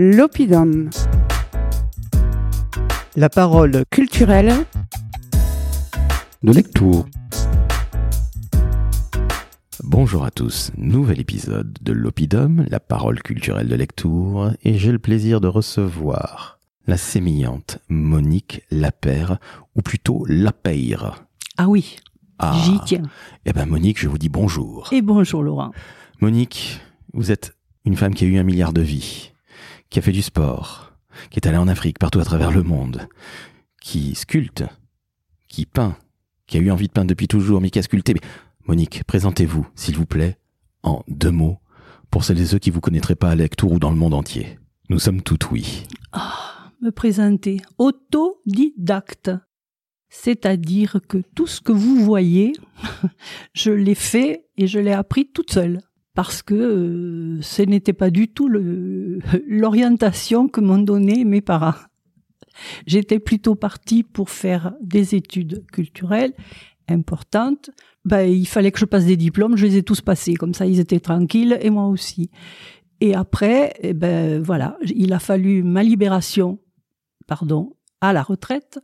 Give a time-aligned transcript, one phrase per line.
[0.00, 0.90] L'Opidum.
[3.16, 4.54] La parole culturelle
[6.44, 7.04] de lecture.
[9.82, 15.00] Bonjour à tous, nouvel épisode de l'Opidum, la parole culturelle de lecture, et j'ai le
[15.00, 19.38] plaisir de recevoir la sémillante Monique Lapère,
[19.74, 21.24] ou plutôt Lapeyre.
[21.56, 21.96] Ah oui,
[22.38, 22.56] Ah.
[22.64, 23.02] j'y tiens.
[23.46, 24.90] Eh ben Monique, je vous dis bonjour.
[24.92, 25.72] Et bonjour Laurent.
[26.20, 26.80] Monique,
[27.14, 29.32] vous êtes une femme qui a eu un milliard de vies,
[29.90, 30.92] qui a fait du sport,
[31.30, 33.08] qui est allée en Afrique, partout à travers le monde,
[33.80, 34.64] qui sculpte,
[35.48, 35.96] qui peint,
[36.46, 38.14] qui a eu envie de peindre depuis toujours, mais qui a sculpté.
[38.66, 40.36] Monique, présentez-vous, s'il vous plaît,
[40.82, 41.58] en deux mots,
[42.10, 44.58] pour celles et ceux qui vous connaîtraient pas à Lectour ou dans le monde entier.
[44.88, 45.84] Nous sommes toutes oui.
[46.80, 47.60] Me présenter.
[47.78, 49.30] Autodidacte.
[50.08, 52.52] C'est-à-dire que tout ce que vous voyez,
[53.52, 55.80] je l'ai fait et je l'ai appris toute seule.
[56.18, 58.48] Parce que euh, ce n'était pas du tout
[59.46, 61.78] l'orientation que m'ont donné mes parents.
[62.88, 66.32] J'étais plutôt partie pour faire des études culturelles
[66.88, 67.70] importantes.
[68.04, 70.66] Ben, il fallait que je passe des diplômes, je les ai tous passés, comme ça
[70.66, 72.32] ils étaient tranquilles et moi aussi.
[73.00, 76.58] Et après, eh ben voilà, il a fallu ma libération,
[77.28, 78.80] pardon, à la retraite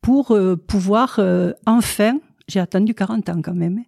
[0.00, 3.82] pour euh, pouvoir euh, enfin, j'ai attendu 40 ans quand même,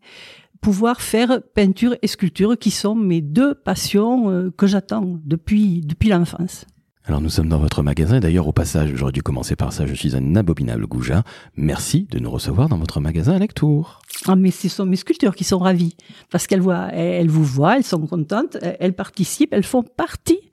[0.64, 6.08] pouvoir faire peinture et sculpture qui sont mes deux passions euh, que j'attends depuis depuis
[6.08, 6.64] l'enfance.
[7.04, 8.18] Alors nous sommes dans votre magasin.
[8.18, 9.84] D'ailleurs, au passage, j'aurais dû commencer par ça.
[9.84, 11.22] Je suis un abominable goujat.
[11.54, 14.00] Merci de nous recevoir dans votre magasin à Lectour.
[14.24, 15.96] Ah mais ce sont mes sculptures qui sont ravies
[16.30, 20.50] parce qu'elles voient, elles, vous voient, elles sont contentes, elles participent, elles font partie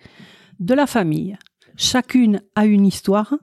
[0.59, 1.37] de la famille.
[1.77, 3.33] Chacune a une histoire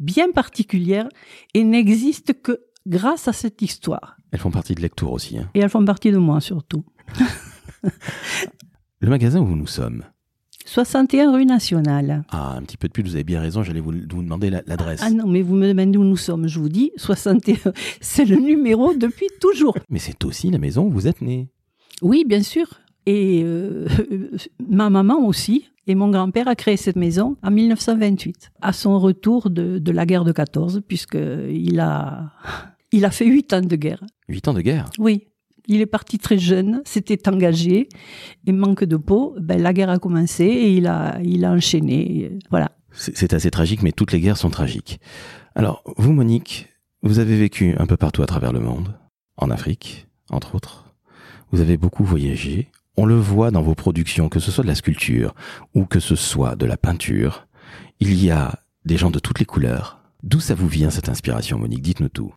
[0.00, 1.08] bien particulière
[1.54, 4.16] et n'existe que grâce à cette histoire.
[4.36, 5.38] Elles font partie de Lectour aussi.
[5.38, 5.48] hein.
[5.54, 6.84] Et elles font partie de moi surtout.
[9.00, 10.02] Le magasin où nous sommes.
[10.66, 12.24] 61 rue Nationale.
[12.28, 14.62] Ah, un petit peu de pub, vous avez bien raison, j'allais vous, vous demander la-
[14.66, 15.00] l'adresse.
[15.02, 16.48] Ah non, mais vous me demandez où nous sommes.
[16.48, 19.74] Je vous dis, 61, c'est le numéro depuis toujours.
[19.88, 21.48] Mais c'est aussi la maison où vous êtes né.
[22.02, 22.66] Oui, bien sûr.
[23.06, 23.86] Et euh,
[24.68, 25.64] ma maman aussi.
[25.86, 30.04] Et mon grand-père a créé cette maison en 1928, à son retour de, de la
[30.04, 32.32] guerre de 14, puisqu'il a,
[32.96, 34.02] il a fait huit ans de guerre.
[34.28, 34.90] Huit ans de guerre.
[34.98, 35.28] Oui,
[35.66, 37.88] il est parti très jeune, s'était engagé,
[38.46, 42.38] et manque de peau, ben, la guerre a commencé et il a, il a enchaîné.
[42.50, 42.72] Voilà.
[42.92, 45.00] C'est c'est assez tragique, mais toutes les guerres sont tragiques.
[45.54, 46.68] Alors, vous, Monique,
[47.02, 48.94] vous avez vécu un peu partout à travers le monde,
[49.36, 50.94] en Afrique, entre autres.
[51.50, 52.70] Vous avez beaucoup voyagé.
[52.96, 55.34] On le voit dans vos productions, que ce soit de la sculpture
[55.74, 57.46] ou que ce soit de la peinture.
[58.00, 60.00] Il y a des gens de toutes les couleurs.
[60.22, 61.82] D'où ça vous vient cette inspiration, Monique?
[61.82, 62.32] Dites-nous tout.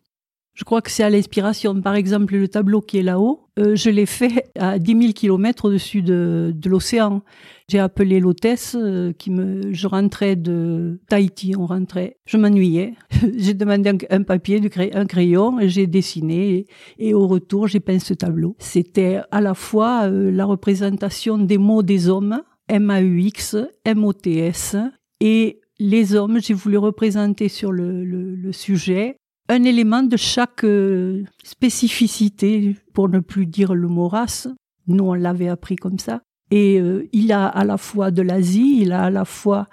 [0.54, 1.80] Je crois que c'est à l'inspiration.
[1.80, 5.66] Par exemple, le tableau qui est là-haut, euh, je l'ai fait à 10 000 kilomètres
[5.66, 7.22] au-dessus de, de l'océan.
[7.68, 12.16] J'ai appelé l'hôtesse euh, qui me, je rentrais de Tahiti, on rentrait.
[12.26, 12.94] Je m'ennuyais.
[13.36, 14.60] j'ai demandé un, papier,
[14.92, 16.66] un crayon, et j'ai dessiné.
[16.98, 18.56] Et, et au retour, j'ai peint ce tableau.
[18.58, 24.76] C'était à la fois euh, la représentation des mots des hommes, M-A-U-X, M-O-T-S,
[25.20, 29.16] et les hommes, j'ai voulu représenter sur le, le- le sujet
[29.50, 34.46] un élément de chaque euh, spécificité, pour ne plus dire le mot race.
[34.86, 36.22] Nous, on l'avait appris comme ça.
[36.52, 39.66] Et euh, il a à la fois de l'Asie, il a à la fois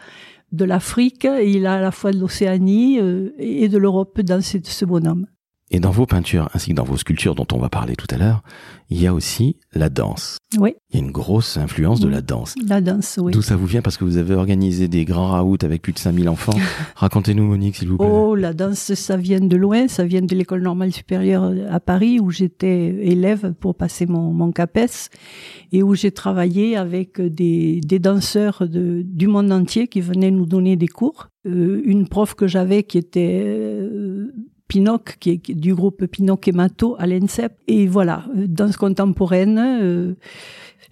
[0.52, 4.58] de l'Afrique, il a à la fois de l'Océanie euh, et de l'Europe dans ce,
[4.64, 5.28] ce bonhomme.
[5.70, 8.18] Et dans vos peintures, ainsi que dans vos sculptures dont on va parler tout à
[8.18, 8.42] l'heure,
[8.90, 10.38] il y a aussi la danse.
[10.58, 12.12] Oui, Il y a une grosse influence de Mm.
[12.12, 12.56] la danse.
[12.66, 13.34] la danse, oui.
[13.34, 13.82] D'où ça vous vient?
[13.82, 16.54] Parce que vous avez organisé des grands raouts avec plus de 5000 enfants.
[16.96, 18.08] Racontez-nous, Monique, s'il vous plaît.
[18.10, 22.22] Oh, la danse, ça vient de loin, ça vient de l'école normale supérieure à Paris
[22.22, 25.10] où j'étais élève pour passer mon, mon CAPES
[25.74, 30.46] et où j'ai travaillé avec des, des danseurs de, du monde entier qui venaient nous
[30.46, 31.28] donner des cours.
[31.46, 34.32] Euh, une prof que j'avais qui était euh,
[34.68, 37.54] Pinoc, qui est du groupe Pinoc et Mato à l'ENSEP.
[37.68, 39.58] Et voilà, euh, danse contemporaine.
[39.60, 40.14] euh,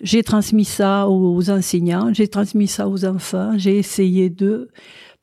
[0.02, 4.70] j'ai transmis ça aux enseignants, j'ai transmis ça aux enfants, j'ai essayé de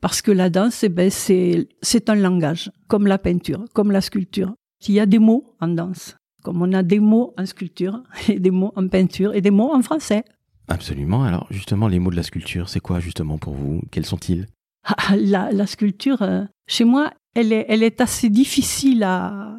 [0.01, 4.01] parce que la danse, eh ben, c'est, c'est un langage, comme la peinture, comme la
[4.01, 4.53] sculpture.
[4.87, 8.39] Il y a des mots en danse, comme on a des mots en sculpture, et
[8.39, 10.25] des mots en peinture, et des mots en français.
[10.67, 11.23] Absolument.
[11.23, 13.81] Alors, justement, les mots de la sculpture, c'est quoi, justement, pour vous?
[13.91, 14.47] Quels sont-ils?
[14.85, 19.57] Ah, La, la sculpture, euh, chez moi, elle est, elle est assez difficile à,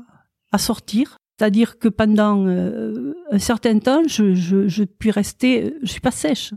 [0.52, 1.16] à sortir.
[1.38, 6.12] C'est-à-dire que pendant euh, un certain temps, je, je, je puis rester, je suis pas
[6.12, 6.54] sèche,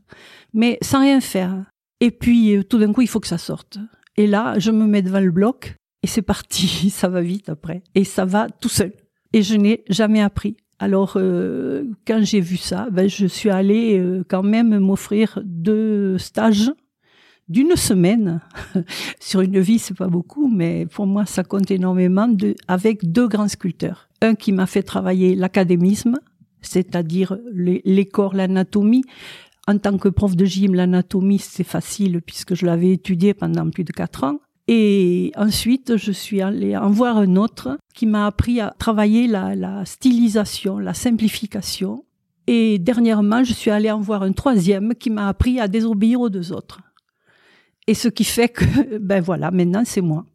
[0.53, 1.65] mais sans rien faire.
[1.99, 3.79] Et puis, euh, tout d'un coup, il faut que ça sorte.
[4.17, 6.89] Et là, je me mets devant le bloc et c'est parti.
[6.91, 7.81] Ça va vite après.
[7.95, 8.93] Et ça va tout seul.
[9.33, 10.57] Et je n'ai jamais appris.
[10.79, 16.19] Alors, euh, quand j'ai vu ça, ben, je suis allée euh, quand même m'offrir deux
[16.19, 16.71] stages
[17.49, 18.41] d'une semaine.
[19.19, 23.27] Sur une vie, c'est pas beaucoup, mais pour moi, ça compte énormément de, avec deux
[23.27, 24.09] grands sculpteurs.
[24.21, 26.17] Un qui m'a fait travailler l'académisme,
[26.61, 29.03] c'est-à-dire les, les corps, l'anatomie.
[29.67, 33.83] En tant que prof de gym, l'anatomie, c'est facile puisque je l'avais étudié pendant plus
[33.83, 34.39] de quatre ans.
[34.69, 39.55] Et ensuite, je suis allée en voir un autre qui m'a appris à travailler la,
[39.55, 42.03] la, stylisation, la simplification.
[42.47, 46.29] Et dernièrement, je suis allée en voir un troisième qui m'a appris à désobéir aux
[46.29, 46.79] deux autres.
[47.87, 50.25] Et ce qui fait que, ben voilà, maintenant c'est moi.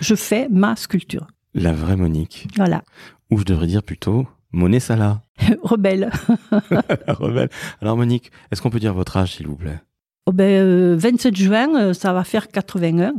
[0.00, 1.26] Je fais ma sculpture.
[1.54, 2.48] La vraie Monique.
[2.56, 2.82] Voilà.
[3.30, 5.22] Ou je devrais dire plutôt Monet Salah.
[5.62, 6.10] Rebelle.
[7.08, 7.50] Rebelle.
[7.80, 9.80] Alors Monique, est-ce qu'on peut dire votre âge, s'il vous plaît?
[10.26, 13.14] Oh ben, euh, 27 juin, euh, ça va faire 81.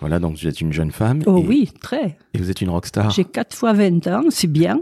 [0.00, 1.22] Voilà, donc vous êtes une jeune femme.
[1.26, 2.16] Oh et, oui, très.
[2.34, 3.10] Et vous êtes une rockstar.
[3.10, 4.80] J'ai 4 fois 20 ans, c'est bien.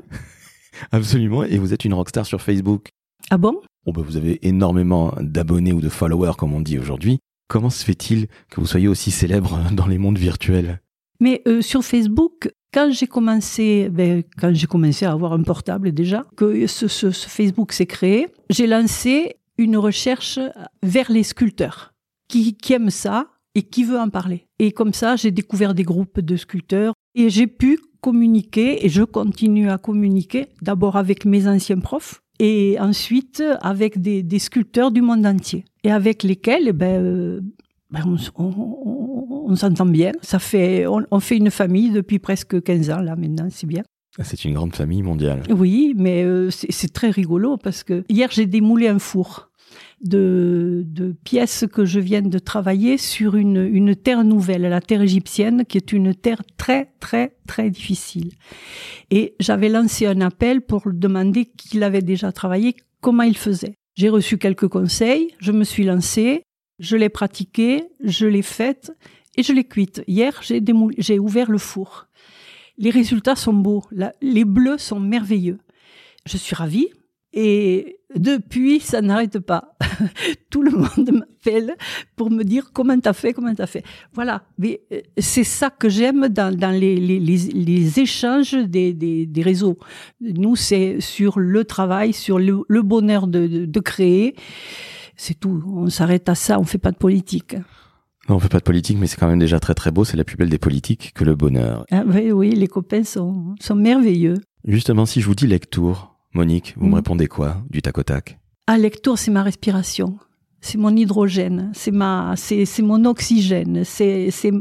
[0.92, 1.44] Absolument.
[1.44, 2.88] Et vous êtes une rockstar sur Facebook.
[3.30, 3.60] Ah bon?
[3.86, 7.20] Oh ben vous avez énormément d'abonnés ou de followers, comme on dit aujourd'hui.
[7.48, 10.80] Comment se fait-il que vous soyez aussi célèbre dans les mondes virtuels?
[11.20, 15.92] Mais euh, sur Facebook, quand j'ai commencé, ben, quand j'ai commencé à avoir un portable
[15.92, 20.38] déjà, que ce, ce, ce Facebook s'est créé, j'ai lancé une recherche
[20.82, 21.94] vers les sculpteurs
[22.28, 24.46] qui, qui aiment ça et qui veut en parler.
[24.58, 29.02] Et comme ça, j'ai découvert des groupes de sculpteurs et j'ai pu communiquer et je
[29.02, 35.02] continue à communiquer d'abord avec mes anciens profs et ensuite avec des, des sculpteurs du
[35.02, 37.40] monde entier et avec lesquels ben, euh,
[37.90, 40.12] ben on, on, on s'entend bien.
[40.22, 43.82] Ça fait, on, on, fait une famille depuis presque 15 ans là maintenant, c'est bien.
[44.22, 45.42] C'est une grande famille mondiale.
[45.50, 49.50] Oui, mais euh, c'est très rigolo parce que hier j'ai démoulé un four
[50.02, 55.02] de, de, pièces que je viens de travailler sur une, une terre nouvelle, la terre
[55.02, 58.32] égyptienne, qui est une terre très, très, très difficile.
[59.10, 63.74] Et j'avais lancé un appel pour demander qu'il avait déjà travaillé, comment il faisait.
[63.94, 66.42] J'ai reçu quelques conseils, je me suis lancée,
[66.78, 68.92] je l'ai pratiqué, je l'ai faite
[69.36, 70.02] et je l'ai cuite.
[70.06, 72.06] Hier, j'ai ouvert le four.
[72.78, 73.82] Les résultats sont beaux,
[74.20, 75.58] les bleus sont merveilleux.
[76.26, 76.88] Je suis ravie.
[77.38, 79.76] Et depuis, ça n'arrête pas.
[80.50, 81.74] Tout le monde m'appelle
[82.16, 83.84] pour me dire comment t'as fait, comment t'as fait.
[84.14, 84.44] Voilà.
[84.56, 84.80] Mais
[85.18, 89.78] c'est ça que j'aime dans, dans les, les, les, les, échanges des, des, des réseaux.
[90.22, 94.34] Nous, c'est sur le travail, sur le, le bonheur de, de, de créer.
[95.16, 95.62] C'est tout.
[95.66, 96.58] On s'arrête à ça.
[96.58, 97.54] On fait pas de politique.
[98.30, 100.04] Non, on fait pas de politique, mais c'est quand même déjà très très beau.
[100.04, 101.84] C'est la plus belle des politiques que le bonheur.
[101.90, 104.38] Ah, oui, oui, les copains sont, sont merveilleux.
[104.64, 106.90] Justement, si je vous dis lecture, Monique, vous mmh.
[106.90, 108.38] me répondez quoi du tac au tac?
[108.66, 110.18] Ah, lecture, c'est ma respiration.
[110.60, 111.70] C'est mon hydrogène.
[111.72, 113.84] C'est ma, c'est, c'est mon oxygène.
[113.84, 114.52] C'est, c'est,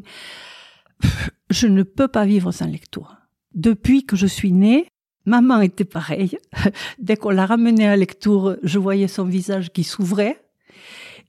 [1.50, 3.18] je ne peux pas vivre sans lecture.
[3.54, 4.88] Depuis que je suis née,
[5.25, 6.38] maman était pareille.
[6.98, 10.42] Dès qu'on l'a ramenée à lecture, je voyais son visage qui s'ouvrait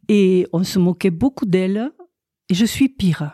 [0.08, 1.90] et on se moquait beaucoup d'elle.
[2.48, 3.32] Et je suis pire.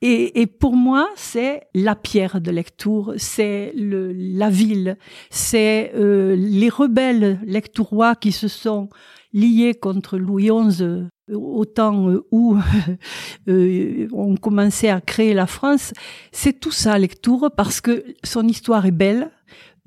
[0.00, 4.96] Et, et, pour moi, c'est la pierre de lecture, c'est le, la ville,
[5.30, 8.88] c'est euh, les rebelles lectourois qui se sont
[9.32, 12.56] liés contre Louis XI au temps où
[13.48, 15.92] euh, on commençait à créer la France.
[16.30, 19.30] C'est tout ça, lecture, parce que son histoire est belle.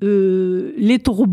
[0.02, 1.26] Euh, les taureaux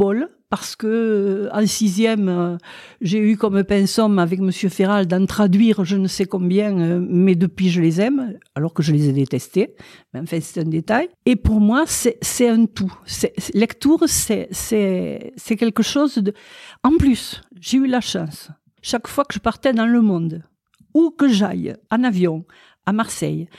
[0.53, 2.57] parce que euh, en sixième, euh,
[3.01, 7.33] j'ai eu comme pensum avec Monsieur Ferral d'en traduire je ne sais combien, euh, mais
[7.33, 9.73] depuis je les aime, alors que je les ai détestés.
[10.13, 11.09] Mais enfin, c'est un détail.
[11.25, 12.93] Et pour moi, c'est un tout.
[13.55, 14.47] Lecture, c'est
[15.57, 16.33] quelque chose de.
[16.83, 18.51] En plus, j'ai eu la chance.
[18.83, 20.43] Chaque fois que je partais dans le monde,
[20.93, 22.45] où que j'aille, en avion,
[22.85, 23.49] à Marseille,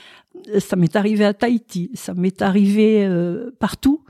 [0.59, 4.05] ça m'est arrivé à Tahiti, ça m'est arrivé euh, partout,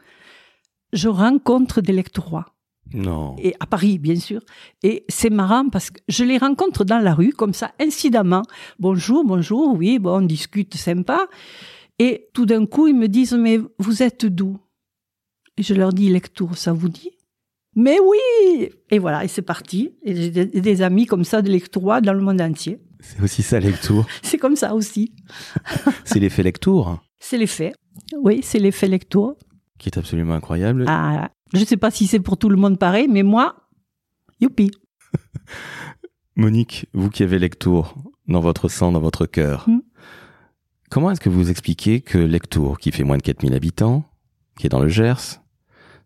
[0.93, 2.54] je rencontre des lecteurs
[2.93, 3.35] non.
[3.39, 4.41] Et à Paris, bien sûr.
[4.83, 8.43] Et c'est marrant parce que je les rencontre dans la rue, comme ça, incidemment.
[8.79, 11.27] Bonjour, bonjour, oui, bon, on discute sympa.
[11.97, 14.57] Et tout d'un coup, ils me disent, mais vous êtes d'où?
[15.57, 17.11] Et je leur dis, lecture, ça vous dit?
[17.75, 19.91] Mais oui Et voilà, et c'est parti.
[20.03, 22.79] Et j'ai des, amis comme ça de lectouroi dans le monde entier.
[23.01, 24.05] C'est aussi ça, lecture.
[24.21, 25.13] c'est comme ça aussi.
[26.05, 27.01] c'est l'effet lecture.
[27.19, 27.73] C'est l'effet.
[28.17, 29.35] Oui, c'est l'effet lecture.
[29.77, 30.85] Qui est absolument incroyable.
[30.87, 33.67] Ah, je ne sais pas si c'est pour tout le monde pareil, mais moi,
[34.41, 34.71] youpi.
[36.35, 37.95] Monique, vous qui avez Lectour
[38.27, 39.79] dans votre sang, dans votre cœur, mmh.
[40.89, 44.03] comment est-ce que vous expliquez que Lectour, qui fait moins de 4000 habitants,
[44.57, 45.41] qui est dans le Gers,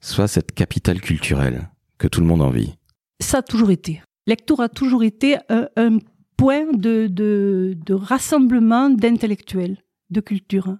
[0.01, 2.75] soit cette capitale culturelle que tout le monde envie?
[3.19, 4.01] Ça a toujours été.
[4.27, 5.97] Lectour a toujours été un, un
[6.37, 9.77] point de, de, de rassemblement d'intellectuels,
[10.09, 10.77] de culture.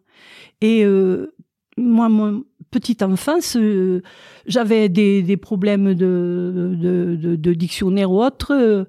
[0.62, 1.36] Et euh,
[1.78, 4.02] moi, mon, petite enfance, euh,
[4.46, 8.86] j'avais des, des, problèmes de, de, de, de, dictionnaire ou autre.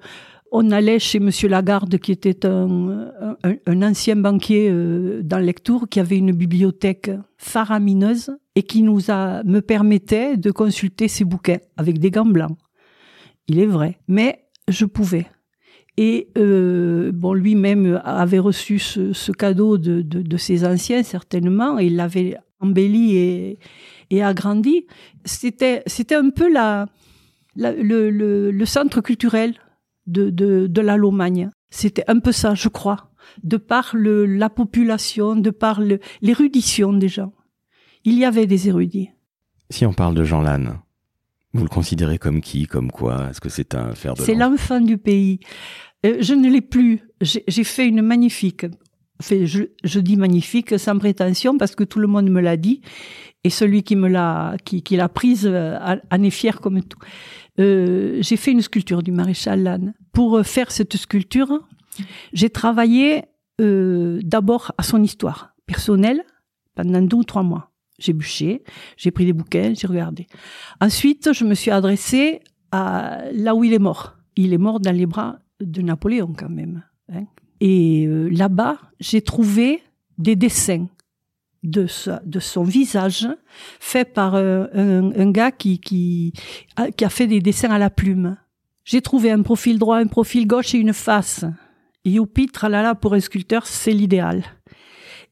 [0.53, 3.11] on allait chez Monsieur Lagarde, qui était un,
[3.43, 9.11] un, un ancien banquier euh, dans Lectour, qui avait une bibliothèque faramineuse et qui nous
[9.11, 12.57] a, me permettait de consulter ses bouquins avec des gants blancs.
[13.49, 15.27] Il est vrai, mais je pouvais.
[15.97, 21.79] Et euh, bon, lui-même avait reçu ce, ce cadeau de, de, de, ses anciens certainement,
[21.79, 23.59] et il l'avait embelli et,
[24.11, 24.87] et agrandi.
[25.25, 26.87] C'était, c'était un peu la,
[27.57, 29.55] la le, le, le, centre culturel
[30.07, 31.51] de, de, de la Lomagne.
[31.71, 33.11] C'était un peu ça, je crois,
[33.43, 35.81] de par le, la population, de par
[36.21, 37.33] l'érudition des gens.
[38.05, 39.11] Il y avait des érudits.
[39.69, 40.79] Si on parle de Jean Lannes,
[41.53, 43.29] vous le considérez comme qui, comme quoi?
[43.31, 45.41] Est-ce que c'est un fer de C'est l'enfant du pays.
[46.07, 47.03] Euh, je ne l'ai plus.
[47.21, 48.67] J'ai fait une magnifique.
[49.21, 52.81] Je, dis magnifique sans prétention parce que tout le monde me l'a dit
[53.45, 55.79] et celui qui me l'a qui, qui l'a prise euh,
[56.11, 56.99] en est fier comme tout.
[57.59, 59.95] Euh, j'ai fait une sculpture du maréchal Lannes.
[60.13, 61.61] Pour faire cette sculpture,
[62.33, 63.25] j'ai travaillé
[63.61, 66.25] euh, d'abord à son histoire personnelle
[66.75, 67.71] pendant deux ou trois mois.
[67.99, 68.65] J'ai bûché,
[68.97, 70.27] j'ai pris des bouquins, j'ai regardé.
[70.81, 72.41] Ensuite, je me suis adressée
[72.73, 74.17] à là où il est mort.
[74.37, 76.83] Il est mort dans les bras de Napoléon quand même.
[77.13, 77.25] Hein.
[77.61, 79.83] Et euh, là-bas, j'ai trouvé
[80.19, 80.87] des dessins
[81.63, 83.29] de, sa, de son visage
[83.79, 86.33] faits par euh, un, un, gars qui, qui,
[86.77, 88.37] a, qui a fait des dessins à la plume.
[88.85, 91.45] J'ai trouvé un profil droit, un profil gauche et une face.
[92.05, 94.43] Youpi, tralala, pour un sculpteur, c'est l'idéal.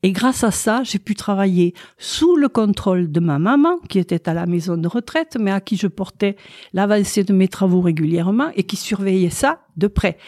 [0.02, 4.28] Et grâce à ça, j'ai pu travailler sous le contrôle de ma maman, qui était
[4.28, 6.36] à la maison de retraite, mais à qui je portais
[6.72, 10.18] l'avancée de mes travaux régulièrement et qui surveillait ça de près.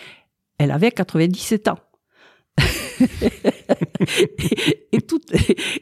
[0.59, 1.79] Elle avait 97 ans.
[4.93, 5.21] et, tout,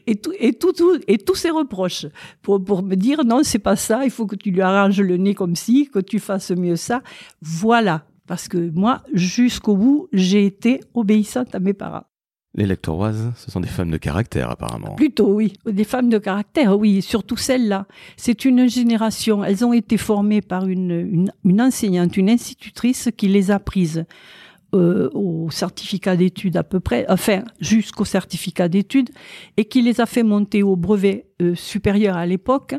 [0.07, 2.05] et, tout, et, tout, et tous ces reproches
[2.41, 5.17] pour, pour me dire non, c'est pas ça, il faut que tu lui arranges le
[5.17, 7.01] nez comme ci, que tu fasses mieux ça.
[7.41, 8.05] Voilà.
[8.27, 12.03] Parce que moi, jusqu'au bout, j'ai été obéissante à mes parents.
[12.55, 14.95] Les lectoroises, ce sont des femmes de caractère apparemment.
[14.95, 15.53] Plutôt, oui.
[15.65, 17.01] Des femmes de caractère, oui.
[17.01, 17.87] Surtout celles-là.
[18.17, 19.43] C'est une génération.
[19.43, 24.05] Elles ont été formées par une, une, une enseignante, une institutrice qui les a prises
[24.73, 29.09] euh, au certificat d'études à peu près, enfin jusqu'au certificat d'études,
[29.57, 32.75] et qui les a fait monter au brevet euh, supérieur à l'époque.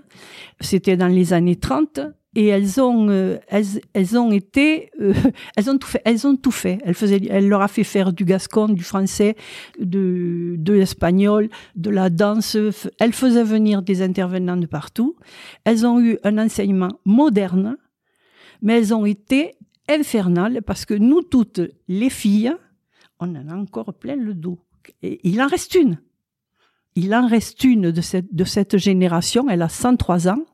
[0.60, 2.00] C'était dans les années 30
[2.36, 5.12] et elles ont euh, elles, elles, ont été euh,
[5.56, 6.78] elles ont tout fait elles ont tout fait.
[6.84, 9.34] Elle faisait elle leur a fait faire du gascon du français
[9.80, 12.56] de de l'espagnol de la danse.
[13.00, 15.16] Elles faisaient venir des intervenants de partout.
[15.64, 17.76] Elles ont eu un enseignement moderne
[18.62, 19.54] mais elles ont été
[19.90, 22.54] infernales parce que nous toutes les filles
[23.18, 24.58] on en a encore plein le dos
[25.02, 25.98] il en reste une
[26.94, 30.44] il en reste une de cette de cette génération elle a 103 ans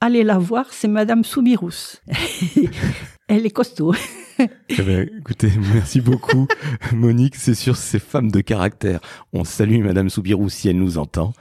[0.00, 1.98] allez la voir, c'est Madame Soubirous.
[3.28, 3.94] Elle est costaud.
[4.68, 6.46] eh bien, écoutez, merci beaucoup,
[6.92, 7.36] Monique.
[7.36, 9.00] C'est sur ces femmes de caractère.
[9.32, 11.32] On salue Madame Soubirous si elle nous entend.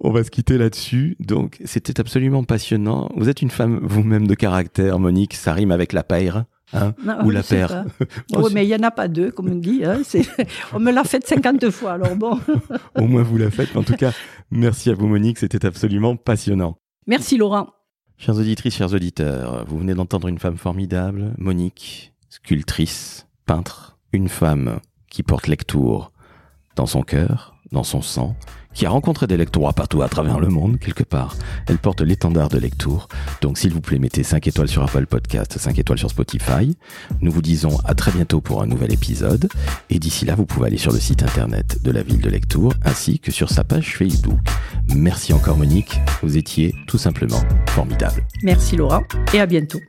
[0.00, 1.16] On va se quitter là-dessus.
[1.20, 3.10] Donc, c'était absolument passionnant.
[3.16, 5.34] Vous êtes une femme vous-même de caractère, Monique.
[5.34, 6.44] Ça rime avec la paire.
[6.72, 7.84] Hein, non, ou la paire.
[8.34, 9.84] oui, mais il n'y en a pas deux, comme on dit.
[9.84, 10.02] Hein,
[10.74, 12.38] on me l'a fait 50 fois, alors bon.
[12.96, 13.76] Au moins, vous la faites.
[13.76, 14.12] En tout cas,
[14.50, 15.38] merci à vous, Monique.
[15.38, 16.76] C'était absolument passionnant.
[17.06, 17.70] Merci, Laurent.
[18.18, 24.80] Chers auditrices, chers auditeurs, vous venez d'entendre une femme formidable, Monique, sculptrice, peintre, une femme
[25.10, 26.12] qui porte lectour
[26.76, 28.36] dans son cœur, dans son sang,
[28.74, 31.34] qui a rencontré des lecteurs partout à travers le monde, quelque part.
[31.66, 33.08] Elle porte l'étendard de lectour.
[33.40, 36.76] Donc, s'il vous plaît, mettez 5 étoiles sur Apple Podcast, 5 étoiles sur Spotify.
[37.22, 39.48] Nous vous disons à très bientôt pour un nouvel épisode.
[39.88, 42.74] Et d'ici là, vous pouvez aller sur le site internet de la ville de Lectour,
[42.84, 44.40] ainsi que sur sa page Facebook.
[44.94, 45.98] Merci encore, Monique.
[46.22, 48.26] Vous étiez tout simplement formidable.
[48.42, 49.02] Merci, Laurent.
[49.32, 49.80] Et à bientôt.